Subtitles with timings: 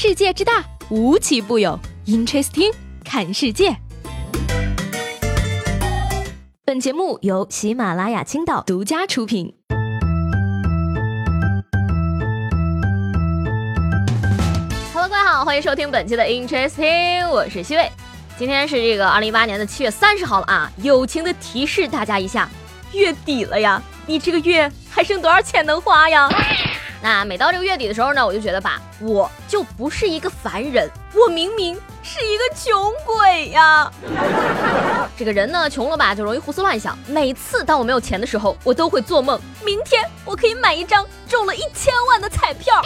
[0.00, 1.76] 世界之大，无奇不有。
[2.06, 2.72] Interesting，
[3.04, 3.76] 看世界。
[6.64, 9.52] 本节目由喜马拉雅青岛独家出品。
[14.94, 17.90] Hello，各位好，欢迎收听本期的 Interesting，我是西魏。
[18.38, 20.70] 今天是这个二零一八年的七月三十号了啊！
[20.76, 22.48] 友情的提示大家一下，
[22.92, 26.28] 月底了呀，你这个月还剩多少钱能花呀？
[27.00, 33.90] 那每到这个月底的时候呢，我就觉得吧，我就不是一个凡人，我明明是一个穷鬼呀。
[35.16, 36.96] 这个人呢，穷了吧就容易胡思乱想。
[37.08, 42.80] 每次当我没有钱的时候，我都会做梦，明天我可以买一张中了一千万的彩票。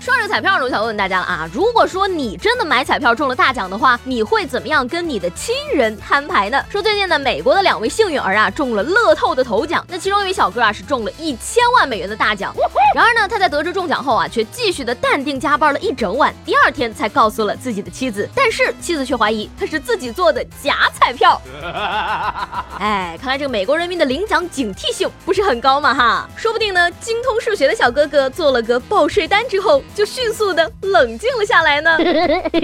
[0.00, 6.64] 说这彩票呢，我想问问大家了啊，如果说你真的买彩票中了大奖的话，你会怎么样跟你的亲人摊牌呢？
[6.68, 12.54] 说最近呢，美国的两位幸运儿啊中了乐透的头奖，那其中一位小哥啊是中了一千万美元的大奖。
[12.94, 18.28] 然而呢，他在得知中奖后啊，却继续的淡定加班了一整晚，第二天才告诉了自己的妻子。
[18.34, 21.40] 但是妻子却怀疑他是自己做的假彩票。
[22.78, 29.82] 哎，看来这个美国人民的领奖警惕性不是很高嘛哈，说不定呢，精通数学的小哥哥做了个报税单之后。
[29.94, 31.98] 就迅速的冷静了下来呢。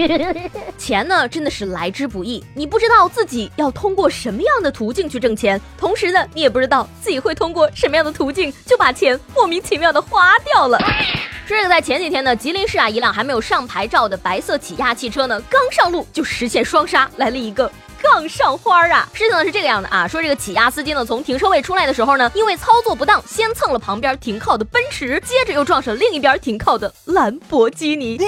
[0.77, 2.43] 钱呢，真的是来之不易。
[2.53, 10.77] 你不知道自己要通过什么样的途径去挣钱，同时呢，你也不知道自己会通过什么样的途径就把钱莫名其妙的花掉了。
[11.45, 17.69] 说这个，在前几天呢，吉林市啊，一辆还没有上牌照的白色起亚汽车呢，刚上路就实现双杀，来了一个。
[18.01, 19.07] 杠上花啊！
[19.13, 28.19] 事情呢是这个样的啊，说这个起亚司机呢从停车位出来的时候呢，因为操作不当，先蹭了旁边停靠的奔驰，接着又撞上另一边停靠的兰博基尼。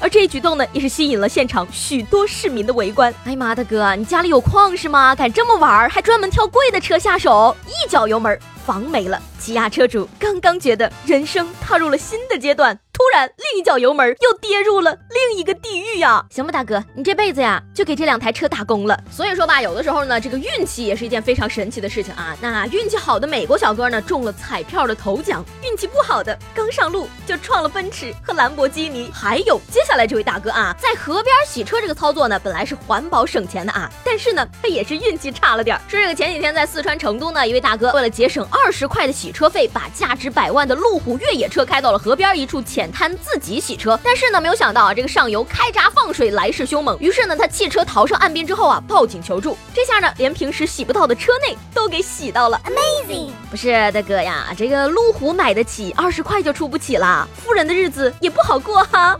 [0.00, 3.12] 而这一举动呢，也是吸引了现场许多市民的围观。
[3.24, 5.16] 哎呀妈，大哥，你家里有矿是吗？
[5.16, 9.18] 敢这么玩，还专门挑贵的车下手，一脚油门，房没了。
[9.38, 12.78] 起亚车主刚刚觉得人生踏入了新的阶段。
[12.92, 16.26] 突然，另一脚油门又跌入了另一个地狱呀！
[16.30, 19.00] 行吧，大哥，你这辈子呀就给这两台车打工了。
[19.08, 22.36] 所以说吧，有的时候呢，这个运气也是一件非常神奇的事情啊。
[22.40, 29.08] 那运气好的美国小哥呢，中了彩票的头奖；运气不好的，刚上路就撞了奔驰和兰博基尼。
[29.14, 35.80] 还有接下来这位大哥啊，在河边洗车这个操作呢，本来是环保省钱的啊，但是呢，他也是运气差了点。
[35.86, 42.88] 说这个前几天在四川成都呢，一位大哥为了节省二十块的洗车费，把价值百万的路虎越野车开到了河边一处浅。
[42.90, 49.56] 滩自己洗车，但是呢，没有想到啊，这个上游开闸放水来势凶猛，于是呢，他弃车逃上岸边之后啊，报警求助。
[49.72, 53.30] 这下呢，连平时洗不到的车内都给洗到了，amazing！
[53.50, 59.16] 不是大哥呀，这个路虎买得起，二十块就出不起了，富人的日子也不好过哈。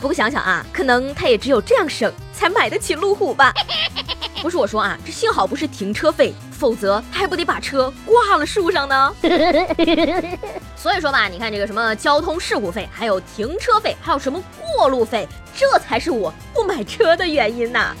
[0.00, 3.54] 不过想想啊，可能他也只有这样省，才买得起路虎吧。
[4.42, 9.14] 不是我说啊，这幸好不是停车费，否则他还不得把车挂了树上呢。
[10.76, 15.26] 所以说吧，你看这个什么交通事故费，还有停车费，还有什么过路费，
[15.56, 17.94] 这才是我不买车的原因呐。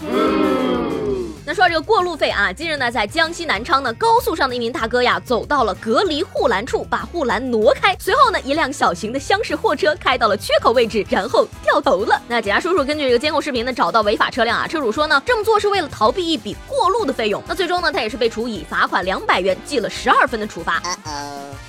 [1.48, 12.20] 那说到这个过路费啊，近日呢，在江西南昌呢高速上的一名大哥呀，走到了隔离护栏处，把护栏挪开，随后呢，一辆小型的厢式货车开到了缺口位置，然后掉头了。
[12.26, 17.40] 那警察叔叔根据这个监控视频呢，找到违法车辆啊，车主说呢，这么做是为了逃避一笔过路的费用。
[17.46, 20.82] 那最终呢，他也是被处以罚款两百元，记了十二分的处罚。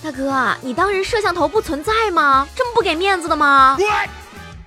[0.03, 2.47] 大哥，你当人摄像头不存在吗？
[2.55, 3.77] 这么不给面子的吗？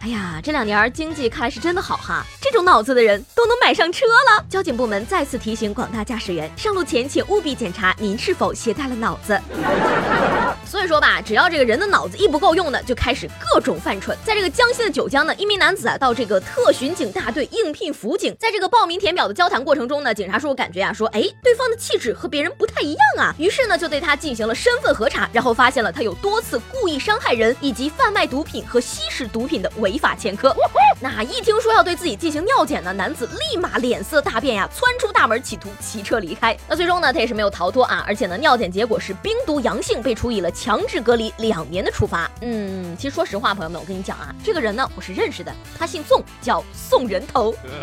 [0.03, 4.43] 哎呀，这两年经济看来是真的好哈，这种脑子的人都能买上车了。
[4.49, 9.39] 交警部门再次提醒广大驾驶员，上路前请务必检查您是否携带了脑子。
[10.71, 14.17] 所以说吧，只要这个人的脑子一不够用呢，就开始各种犯蠢。
[14.25, 29.91] 在这个江西的九江呢，一名男子啊到这个特巡警大队应聘辅警，在这个报名填表的交谈过程中呢，警察叔叔感觉啊说，哎，对方的气质和别人不太一样啊，于是呢就对他进行了身份核查，然后发现了他有多次故意伤害人以及贩卖毒品和吸食毒品的违。
[29.91, 30.55] 违法前科，
[31.03, 36.55] 那一听说要对自己进行尿检呢，男子立马脸色大变呀，窜出大门，企图骑车离开。
[36.69, 42.31] 那最终呢，他也是没有逃脱啊，而且呢，尿检结果是冰毒阳性，被处以了强制隔离两年的处罚。
[42.43, 47.54] 嗯，其实说实话，朋友们，我跟你讲啊，这个人呢，我是认识的，他姓宋，叫宋人头。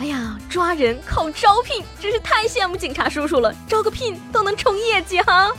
[0.00, 5.52] 哎呀，抓人靠招聘，真是太羡慕警察叔叔了，招个聘都能冲业绩哈。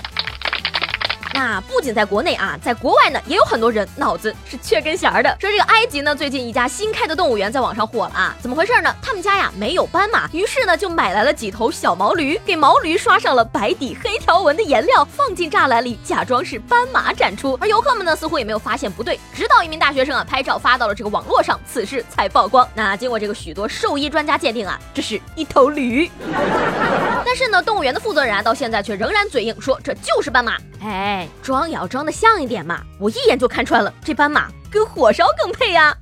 [1.34, 5.30] 那不仅在国内啊，在国外呢，也有很多人脑子是缺根弦儿的。
[5.40, 8.94] 说这个埃及呢，最近一家新开的动物园在网上火了啊，怎么回事呢？
[9.02, 17.58] 他们家呀没有斑马，于是呢就买来了几头小毛驴，给毛驴刷上了白底黑条纹的颜料，放进栅栏里，假装是斑马展出。
[17.62, 22.68] 而游客们呢，似乎也没有发现不对，直到一名大学生啊拍照发到了这个网络上，此事才曝光。
[22.74, 26.10] 那经过这个许多兽医专家鉴定啊，这是一头驴。
[27.26, 30.58] 但是呢，动物园的负责人啊，到现在却仍然嘴硬说这就是斑马。
[30.84, 32.82] 哎，装也要装的像一点嘛！
[33.00, 35.96] 我一眼就看穿了，这斑马跟火烧更配 呀！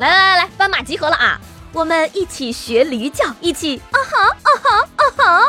[0.00, 1.38] 来来来来，斑马集合了啊！
[1.72, 5.44] 我们一起学驴叫，一起啊哈啊哈啊哈！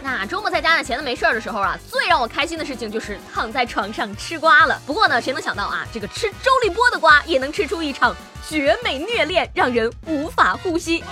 [0.02, 4.80] 那周末在家呢，闲的没事儿的时候啊，最让我开心的事情就是躺在床上吃瓜了。
[4.86, 8.16] 不过呢，谁能想到啊，这个吃周立波的瓜也能吃出一场
[8.48, 11.04] 绝美虐恋，让人无法呼吸。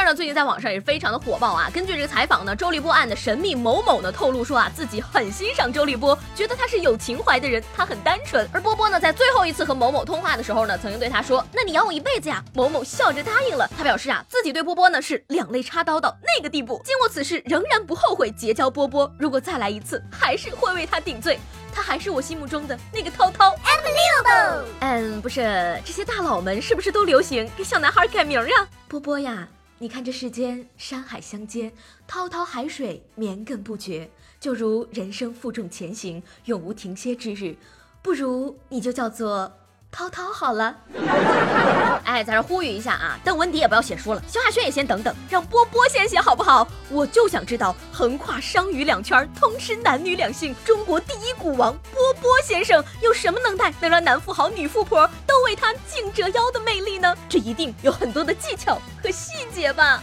[0.00, 1.70] 那这事儿呢，最近在网上也是非常的火爆啊。
[1.74, 8.48] 根据这个采访呢，周立波案的神秘某某呢透露说啊，自己很欣赏周立波，觉得他是有情怀的人，他很单纯。
[8.50, 13.68] 而波波呢，在最后一次和某某通话的时候呢，曾经对他说：“那你养我一辈子呀？”某某笑着答应了。
[13.76, 19.12] 他表示啊，自己对波波呢是两肋插刀到那个地步，经过此事仍然不后悔结交波波。
[19.18, 21.38] 如果再来一次，还是会为他顶罪。
[21.74, 23.54] 他还是我心目中的那个涛涛。
[23.56, 24.64] Unbelievable。
[24.80, 28.66] 嗯，不是，这些大佬们是不是都流行给小男孩改名呀？
[28.88, 29.46] 波波呀。
[29.82, 31.72] 你看这世间山海相接，
[32.06, 37.56] 滔滔海水绵亘不绝，就如人生负重前行，永无停歇之日。
[38.02, 39.59] 不如你就叫做。
[39.92, 40.74] 涛涛好了，
[42.04, 46.66] 哎，在这呼吁一下啊，邓文迪也不要写书了，萧亚轩也先等等，让波波先写好不好？
[46.88, 57.14] 我就想知道，横跨商娱两圈，通吃男女两性，中国第一股王波波先生有什么能耐，能让男富豪、女富婆都为他颈折腰的魅力呢？
[57.28, 60.00] 这一定有很多的技巧和细节吧。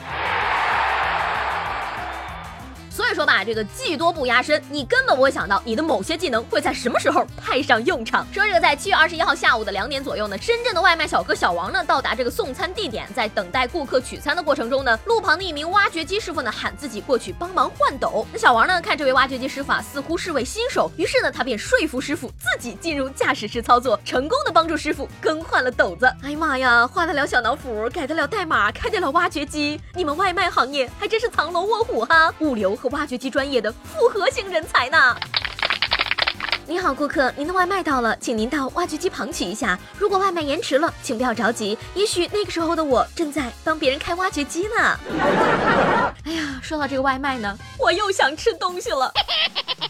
[2.97, 8.25] 所以说吧，这个技多不压身，你根本不会想到你的某些技能会在什么时候派上用场。
[8.33, 18.25] 说这个在七月二十一号下午的两点左右呢，深圳的外卖小哥小王呢到达这个送餐地点，在等待顾客取餐的过程中呢，路旁的一名挖掘机师傅呢喊自己过去帮忙换斗。
[18.33, 26.11] 那小王呢看这位挖掘机师傅啊似乎是位新手，于是呢他便说服师傅自己进入驾驶室操作，成功的帮助师傅更换了斗子。
[26.23, 32.33] 哎呀妈呀，画得了小脑斧，改得了代码，开得了挖掘机，你们外卖行业还真是藏龙卧虎哈！
[32.39, 35.15] 物流和挖掘机专业的复合型人才呢？
[36.69, 39.79] 你好，顾客，您的外卖到了，请您到挖掘机旁取一下。
[39.97, 44.99] 如果外卖延迟了，请不要着急，也许那个时候的我正在帮别人开挖掘机呢。
[46.25, 49.09] 哎呀，说到这个外卖呢，我又想吃东西了。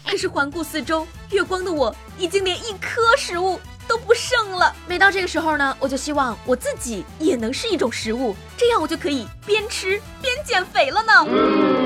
[0.08, 3.58] 可是环顾四周，月光的我已经连一颗食物
[3.88, 4.72] 都不剩了。
[4.86, 11.12] 每到这个时候呢，我就希望我自己也能是一种食物，这样我就可以边吃边减肥了呢。
[11.24, 11.77] 说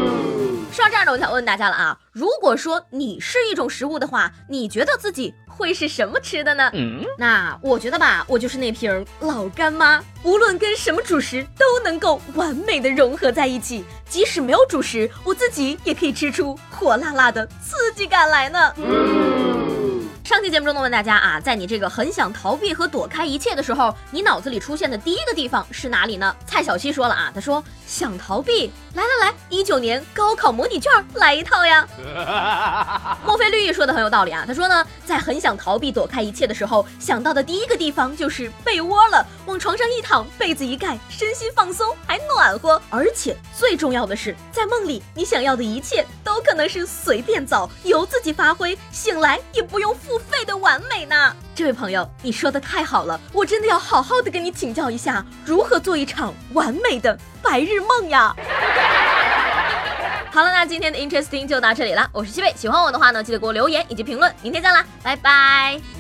[0.79, 6.71] 到这儿呢，我想问大家了啊，如果说你是一种食物的话，你觉得自己会是什么吃的呢？
[7.19, 18.75] 那我觉得吧，我就是那瓶老干妈，无论跟什么主食都能够完美的融合在一起，即使没有主食，我自己也可以吃出火辣辣的刺激感来呢。
[20.25, 26.35] 上期节目中呢，问大家啊，在你这个很想逃避和躲开一切的时候，你脑子里出现的第一个地方是哪里呢？
[26.47, 31.89] 蔡小七说了啊，他说想逃避，来来来，一九年高考模拟卷来一套呀。
[33.27, 50.19] 墨菲绿意说的很有道理啊，他说呢，在很想逃避躲开一切的时候，想到的第一个地方就是被窝了，往床上一躺，被子一盖，身心放松，还暖和，而且最重要的是，在梦里你想要的一切都可能是随便找，由自己发挥，醒来也不用付。
[50.33, 58.35] 费的完美呢，这位朋友，你说的太好了，我真的要好好的跟你请教一下，如何做一场完美的白日梦呀。
[60.33, 65.92] 好了，那今天的 Interesting 就到这里了，我是西贝，喜欢我的话呢，记得给我留言以及评论，明天见啦，拜拜。